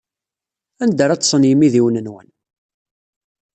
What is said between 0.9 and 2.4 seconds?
ara ḍḍsen yimidiwen-nwen?